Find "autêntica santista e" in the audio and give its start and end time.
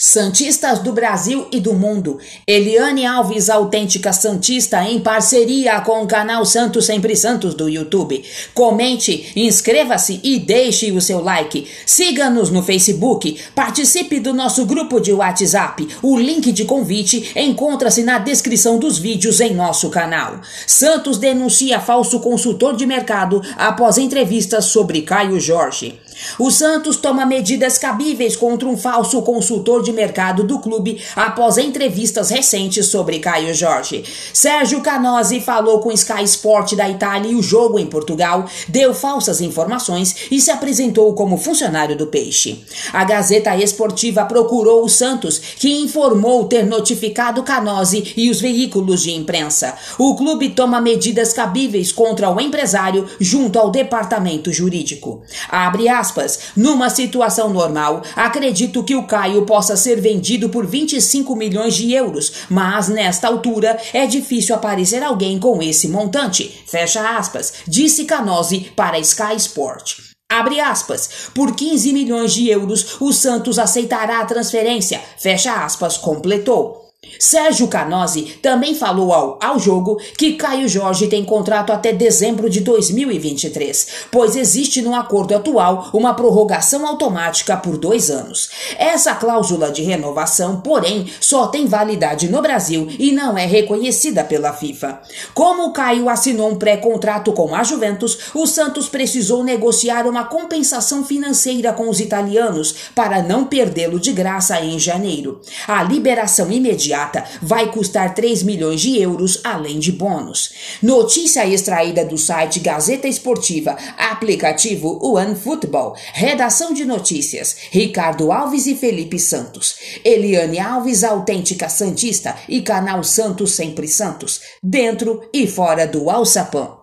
121.04-122.62